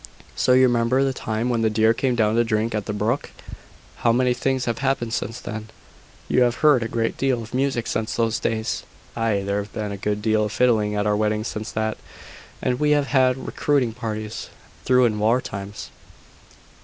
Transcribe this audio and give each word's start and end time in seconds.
"So 0.35 0.53
you 0.53 0.63
remember 0.63 1.03
the 1.03 1.13
time 1.13 1.49
when 1.49 1.61
the 1.61 1.69
deer 1.69 1.93
came 1.93 2.15
down 2.15 2.33
to 2.33 2.43
drink 2.43 2.73
at 2.73 2.87
the 2.87 2.91
brook! 2.91 3.29
How 3.97 4.11
many 4.11 4.33
things 4.33 4.65
have 4.65 4.79
happened 4.79 5.13
since 5.13 5.39
then! 5.39 5.69
You 6.27 6.41
have 6.41 6.55
heard 6.65 6.81
a 6.81 6.87
great 6.87 7.17
deal 7.19 7.43
of 7.43 7.53
music 7.53 7.85
since 7.85 8.15
those 8.15 8.39
days." 8.39 8.81
"Ay, 9.15 9.43
there 9.45 9.59
has 9.59 9.67
been 9.67 9.91
a 9.91 9.97
good 9.97 10.23
deal 10.23 10.45
of 10.45 10.51
fiddling 10.51 10.95
at 10.95 11.05
our 11.05 11.15
weddings 11.15 11.49
since 11.49 11.71
that. 11.73 11.99
And 12.63 12.79
we 12.79 12.89
have 12.97 13.09
had 13.09 13.45
recruiting 13.45 13.93
parties 13.93 14.49
through 14.85 15.05
in 15.05 15.19
war 15.19 15.39
times." 15.39 15.91